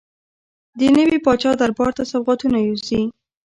[0.79, 3.01] د نوي پاچا دربار ته سوغاتونه یوسي.